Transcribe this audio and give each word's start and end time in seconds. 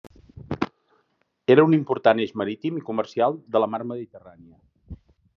Era 1.55 1.65
un 1.67 1.75
important 1.77 2.21
eix 2.23 2.33
marítim 2.41 2.79
i 2.79 2.83
comercial 2.87 3.37
de 3.57 3.61
la 3.63 3.69
mar 3.75 3.81
Mediterrània. 3.91 4.99